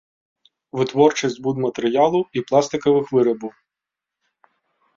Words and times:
Вытворчасць 0.79 1.37
будматэрыялаў 1.45 2.23
і 2.39 2.45
пластыкавых 2.49 3.05
вырабаў. 3.19 3.51